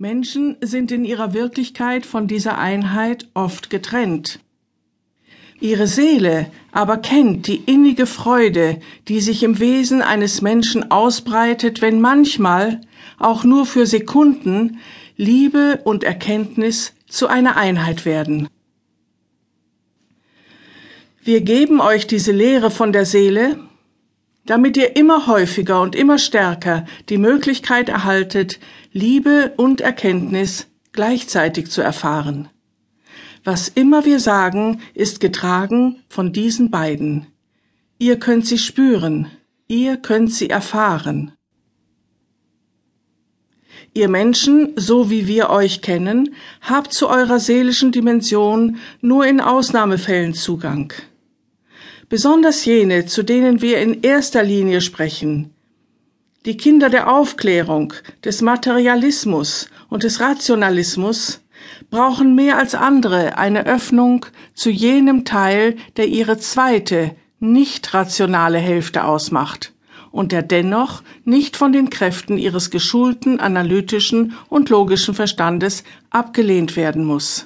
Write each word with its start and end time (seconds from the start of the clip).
Menschen 0.00 0.56
sind 0.60 0.92
in 0.92 1.04
ihrer 1.04 1.34
Wirklichkeit 1.34 2.06
von 2.06 2.28
dieser 2.28 2.56
Einheit 2.56 3.26
oft 3.34 3.68
getrennt. 3.68 4.38
Ihre 5.58 5.88
Seele 5.88 6.52
aber 6.70 6.98
kennt 6.98 7.48
die 7.48 7.56
innige 7.56 8.06
Freude, 8.06 8.78
die 9.08 9.20
sich 9.20 9.42
im 9.42 9.58
Wesen 9.58 10.00
eines 10.00 10.40
Menschen 10.40 10.92
ausbreitet, 10.92 11.82
wenn 11.82 12.00
manchmal, 12.00 12.80
auch 13.18 13.42
nur 13.42 13.66
für 13.66 13.86
Sekunden, 13.86 14.78
Liebe 15.16 15.80
und 15.82 16.04
Erkenntnis 16.04 16.92
zu 17.08 17.26
einer 17.26 17.56
Einheit 17.56 18.04
werden. 18.04 18.48
Wir 21.24 21.40
geben 21.40 21.80
euch 21.80 22.06
diese 22.06 22.30
Lehre 22.30 22.70
von 22.70 22.92
der 22.92 23.04
Seele, 23.04 23.58
damit 24.48 24.78
ihr 24.78 24.96
immer 24.96 25.26
häufiger 25.26 25.82
und 25.82 25.94
immer 25.94 26.18
stärker 26.18 26.86
die 27.10 27.18
Möglichkeit 27.18 27.90
erhaltet, 27.90 28.58
Liebe 28.92 29.52
und 29.58 29.82
Erkenntnis 29.82 30.68
gleichzeitig 30.92 31.70
zu 31.70 31.82
erfahren. 31.82 32.48
Was 33.44 33.68
immer 33.68 34.06
wir 34.06 34.18
sagen, 34.20 34.80
ist 34.94 35.20
getragen 35.20 36.02
von 36.08 36.32
diesen 36.32 36.70
beiden. 36.70 37.26
Ihr 37.98 38.18
könnt 38.18 38.46
sie 38.46 38.56
spüren, 38.56 39.30
ihr 39.66 39.98
könnt 39.98 40.32
sie 40.32 40.48
erfahren. 40.48 41.32
Ihr 43.92 44.08
Menschen, 44.08 44.72
so 44.76 45.10
wie 45.10 45.26
wir 45.26 45.50
euch 45.50 45.82
kennen, 45.82 46.34
habt 46.62 46.94
zu 46.94 47.08
eurer 47.08 47.38
seelischen 47.38 47.92
Dimension 47.92 48.78
nur 49.02 49.26
in 49.26 49.42
Ausnahmefällen 49.42 50.32
Zugang. 50.32 50.94
Besonders 52.08 52.64
jene, 52.64 53.04
zu 53.04 53.22
denen 53.22 53.60
wir 53.60 53.80
in 53.80 54.02
erster 54.02 54.42
Linie 54.42 54.80
sprechen, 54.80 55.52
die 56.46 56.56
Kinder 56.56 56.88
der 56.88 57.12
Aufklärung, 57.12 57.92
des 58.24 58.40
Materialismus 58.40 59.68
und 59.90 60.04
des 60.04 60.20
Rationalismus, 60.20 61.40
brauchen 61.90 62.34
mehr 62.34 62.56
als 62.56 62.74
andere 62.74 63.36
eine 63.36 63.66
Öffnung 63.66 64.24
zu 64.54 64.70
jenem 64.70 65.26
Teil, 65.26 65.76
der 65.96 66.08
ihre 66.08 66.38
zweite, 66.38 67.14
nicht 67.40 67.92
rationale 67.92 68.58
Hälfte 68.58 69.04
ausmacht 69.04 69.74
und 70.10 70.32
der 70.32 70.42
dennoch 70.42 71.02
nicht 71.24 71.56
von 71.56 71.72
den 71.72 71.90
Kräften 71.90 72.38
ihres 72.38 72.70
geschulten, 72.70 73.40
analytischen 73.40 74.32
und 74.48 74.70
logischen 74.70 75.14
Verstandes 75.14 75.84
abgelehnt 76.10 76.76
werden 76.76 77.04
muss. 77.04 77.44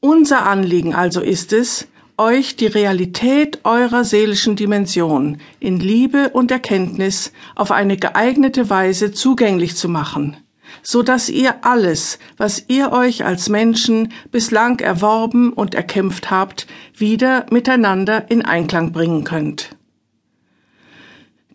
Unser 0.00 0.46
Anliegen 0.46 0.94
also 0.94 1.20
ist 1.20 1.52
es, 1.52 1.88
euch 2.20 2.54
die 2.54 2.66
Realität 2.66 3.60
eurer 3.64 4.04
seelischen 4.04 4.54
Dimension 4.54 5.38
in 5.58 5.80
Liebe 5.80 6.28
und 6.28 6.50
Erkenntnis 6.50 7.32
auf 7.56 7.70
eine 7.70 7.96
geeignete 7.96 8.68
Weise 8.68 9.10
zugänglich 9.10 9.74
zu 9.74 9.88
machen, 9.88 10.36
so 10.82 11.02
dass 11.02 11.30
ihr 11.30 11.64
alles, 11.64 12.18
was 12.36 12.66
ihr 12.68 12.92
euch 12.92 13.24
als 13.24 13.48
Menschen 13.48 14.12
bislang 14.30 14.80
erworben 14.80 15.54
und 15.54 15.74
erkämpft 15.74 16.30
habt, 16.30 16.66
wieder 16.94 17.46
miteinander 17.50 18.30
in 18.30 18.44
Einklang 18.44 18.92
bringen 18.92 19.24
könnt. 19.24 19.74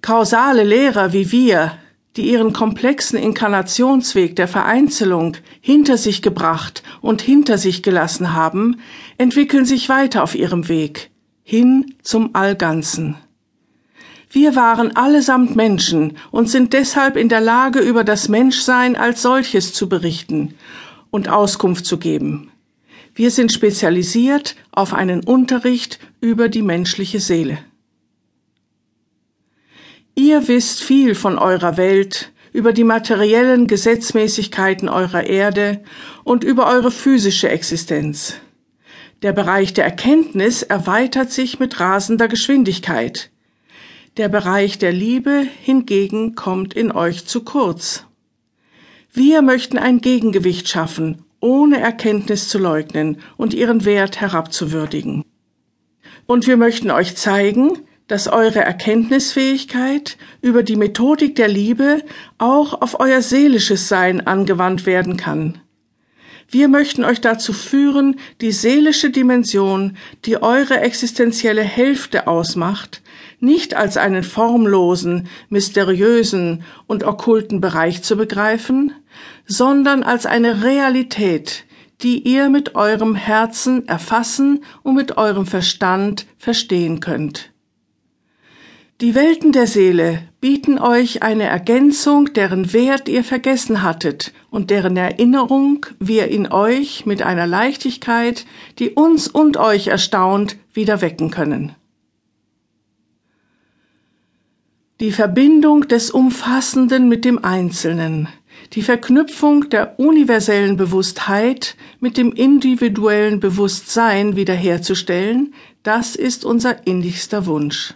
Kausale 0.02 0.64
Lehrer 0.64 1.14
wie 1.14 1.32
wir, 1.32 1.78
die 2.16 2.32
ihren 2.32 2.54
komplexen 2.54 3.20
Inkarnationsweg 3.20 4.36
der 4.36 4.48
Vereinzelung 4.48 5.38
hinter 5.60 5.98
sich 5.98 6.22
gebracht 6.22 6.84
und 7.02 7.22
hinter 7.22 7.58
sich 7.58 7.84
gelassen 7.84 8.34
haben, 8.34 8.80
entwickeln 9.18 9.66
sich 9.66 9.90
weiter 9.90 10.24
auf 10.24 10.36
ihrem 10.36 10.70
Weg 10.70 11.12
hin 11.44 11.94
zum 12.02 12.34
Allganzen. 12.34 13.16
Wir 14.30 14.56
waren 14.56 14.96
allesamt 14.96 15.56
Menschen 15.56 16.18
und 16.32 16.50
sind 16.50 16.74
deshalb 16.74 17.16
in 17.16 17.30
der 17.30 17.42
Lage, 17.42 17.80
über 17.80 18.04
das 18.04 18.28
Menschsein 18.28 18.96
als 18.96 19.22
solches 19.22 19.74
zu 19.74 19.88
berichten 19.88 20.56
und 21.10 21.30
Auskunft 21.30 21.86
zu 21.86 21.98
geben. 21.98 22.52
Wir 23.14 23.32
sind 23.32 23.54
spezialisiert 23.54 24.58
auf 24.72 24.94
einen 24.94 25.24
Unterricht 25.24 26.00
über 26.20 26.50
die 26.50 26.64
menschliche 26.64 27.22
Seele. 27.22 27.60
Ihr 30.16 30.48
wisst 30.48 30.82
viel 30.82 31.14
von 31.14 31.38
eurer 31.38 31.76
Welt, 31.76 32.32
über 32.54 32.72
die 32.72 32.86
materiellen 32.86 33.68
Gesetzmäßigkeiten 33.68 34.88
eurer 34.88 35.26
Erde 35.26 35.84
und 36.24 36.46
über 36.46 36.68
eure 36.68 36.90
physische 36.90 37.50
Existenz. 37.50 38.36
Der 39.24 39.34
Bereich 39.34 39.74
der 39.74 39.84
Erkenntnis 39.84 40.64
erweitert 40.64 41.32
sich 41.32 41.60
mit 41.60 41.82
rasender 41.82 42.30
Geschwindigkeit. 42.30 43.30
Der 44.16 44.30
Bereich 44.30 44.78
der 44.78 44.94
Liebe 44.94 45.46
hingegen 45.62 46.36
kommt 46.36 46.74
in 46.74 46.94
euch 46.94 47.26
zu 47.26 47.44
kurz. 47.44 48.06
Wir 49.12 49.42
möchten 49.42 49.78
ein 49.78 50.00
Gegengewicht 50.00 50.70
schaffen, 50.70 51.24
ohne 51.42 51.80
Erkenntnis 51.80 52.48
zu 52.48 52.58
leugnen 52.58 53.18
und 53.36 53.54
ihren 53.54 53.84
Wert 53.84 54.22
herabzuwürdigen. 54.22 55.26
Und 56.26 56.48
wir 56.48 56.56
möchten 56.56 56.90
euch 56.90 57.18
zeigen, 57.18 57.80
dass 58.08 58.28
eure 58.28 58.60
Erkenntnisfähigkeit 58.60 60.18
über 60.42 60.64
die 60.64 60.76
Methodik 60.76 61.36
der 61.36 61.48
Liebe 61.48 62.04
auch 62.38 62.82
auf 62.82 63.00
euer 63.00 63.22
seelisches 63.22 63.88
Sein 63.88 64.26
angewandt 64.26 64.86
werden 64.86 65.18
kann. 65.18 65.60
Wir 66.48 66.68
möchten 66.68 67.04
euch 67.04 67.22
dazu 67.22 67.54
führen, 67.54 68.18
die 68.40 68.52
seelische 68.52 69.10
Dimension, 69.10 69.98
die 70.26 70.42
eure 70.42 70.80
existenzielle 70.80 71.64
Hälfte 71.64 72.28
ausmacht, 72.28 73.02
nicht 73.40 73.74
als 73.74 73.98
einen 73.98 74.24
formlosen, 74.24 75.28
mysteriösen 75.50 76.64
und 76.86 77.04
okkulten 77.04 77.62
Bereich 77.62 78.04
zu 78.04 78.16
begreifen, 78.16 78.94
sondern 79.48 80.04
als 80.04 80.28
eine 80.28 80.64
Realität, 80.64 81.66
die 82.02 82.20
ihr 82.20 82.50
mit 82.50 82.76
eurem 82.76 83.16
Herzen 83.16 83.88
erfassen 83.88 84.64
und 84.84 84.96
mit 84.96 85.18
eurem 85.18 85.48
Verstand 85.48 86.28
verstehen 86.38 87.00
könnt. 87.00 87.55
Die 89.02 89.14
Welten 89.14 89.52
der 89.52 89.68
Seele 89.68 90.22
bieten 90.40 90.80
euch 90.80 91.22
eine 91.22 91.44
Ergänzung, 91.44 92.32
deren 92.32 92.72
Wert 92.72 93.10
ihr 93.10 93.26
vergessen 93.26 93.84
hattet 93.84 94.32
und 94.50 94.70
deren 94.70 94.96
Erinnerung 94.96 95.86
wir 96.00 96.30
in 96.30 96.50
euch 96.50 97.06
mit 97.06 97.22
einer 97.22 97.46
Leichtigkeit, 97.46 98.46
die 98.80 98.92
uns 98.92 99.28
und 99.28 99.58
euch 99.58 99.88
erstaunt, 99.88 100.56
wieder 100.74 101.02
wecken 101.02 101.30
können. 101.30 101.74
Die 105.02 105.12
Verbindung 105.12 105.90
des 105.90 106.10
Umfassenden 106.10 107.10
mit 107.10 107.26
dem 107.26 107.44
Einzelnen, 107.44 108.30
die 108.72 108.82
Verknüpfung 108.82 109.70
der 109.70 110.00
universellen 110.00 110.78
Bewusstheit 110.78 111.76
mit 112.00 112.16
dem 112.16 112.32
individuellen 112.32 113.42
Bewusstsein 113.42 114.38
wiederherzustellen, 114.38 115.54
das 115.84 116.16
ist 116.16 116.46
unser 116.46 116.88
innigster 116.88 117.46
Wunsch. 117.46 117.94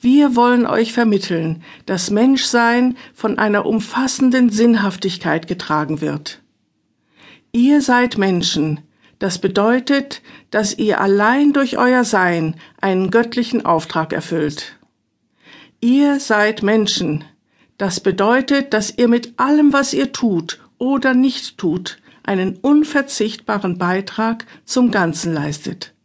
Wir 0.00 0.36
wollen 0.36 0.66
euch 0.66 0.92
vermitteln, 0.92 1.62
dass 1.86 2.10
Menschsein 2.10 2.96
von 3.14 3.38
einer 3.38 3.66
umfassenden 3.66 4.50
Sinnhaftigkeit 4.50 5.46
getragen 5.48 6.00
wird. 6.00 6.42
Ihr 7.52 7.80
seid 7.80 8.18
Menschen, 8.18 8.80
das 9.18 9.38
bedeutet, 9.38 10.20
dass 10.50 10.76
ihr 10.76 11.00
allein 11.00 11.54
durch 11.54 11.78
euer 11.78 12.04
Sein 12.04 12.56
einen 12.80 13.10
göttlichen 13.10 13.64
Auftrag 13.64 14.12
erfüllt. 14.12 14.76
Ihr 15.80 16.20
seid 16.20 16.62
Menschen, 16.62 17.24
das 17.78 18.00
bedeutet, 18.00 18.74
dass 18.74 18.96
ihr 18.96 19.08
mit 19.08 19.38
allem, 19.38 19.72
was 19.72 19.94
ihr 19.94 20.12
tut 20.12 20.60
oder 20.78 21.14
nicht 21.14 21.56
tut, 21.56 21.98
einen 22.22 22.56
unverzichtbaren 22.56 23.78
Beitrag 23.78 24.44
zum 24.64 24.90
Ganzen 24.90 25.32
leistet. 25.32 25.95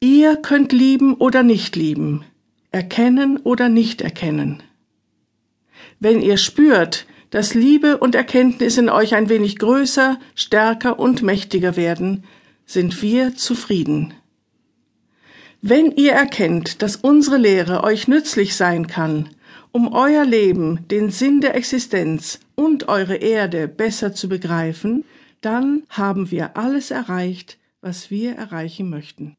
Ihr 0.00 0.36
könnt 0.36 0.72
lieben 0.72 1.14
oder 1.14 1.42
nicht 1.42 1.74
lieben, 1.74 2.24
erkennen 2.70 3.38
oder 3.38 3.68
nicht 3.68 4.00
erkennen. 4.00 4.62
Wenn 5.98 6.22
ihr 6.22 6.36
spürt, 6.36 7.06
dass 7.30 7.54
Liebe 7.54 7.98
und 7.98 8.14
Erkenntnis 8.14 8.78
in 8.78 8.88
euch 8.88 9.16
ein 9.16 9.28
wenig 9.28 9.58
größer, 9.58 10.20
stärker 10.36 11.00
und 11.00 11.22
mächtiger 11.22 11.76
werden, 11.76 12.22
sind 12.64 13.02
wir 13.02 13.34
zufrieden. 13.34 14.14
Wenn 15.62 15.90
ihr 15.90 16.12
erkennt, 16.12 16.82
dass 16.82 16.94
unsere 16.94 17.36
Lehre 17.36 17.82
euch 17.82 18.06
nützlich 18.06 18.54
sein 18.54 18.86
kann, 18.86 19.30
um 19.72 19.92
euer 19.92 20.24
Leben, 20.24 20.86
den 20.88 21.10
Sinn 21.10 21.40
der 21.40 21.56
Existenz 21.56 22.38
und 22.54 22.86
eure 22.86 23.16
Erde 23.16 23.66
besser 23.66 24.14
zu 24.14 24.28
begreifen, 24.28 25.04
dann 25.40 25.82
haben 25.88 26.30
wir 26.30 26.56
alles 26.56 26.92
erreicht, 26.92 27.58
was 27.80 28.12
wir 28.12 28.36
erreichen 28.36 28.88
möchten. 28.88 29.34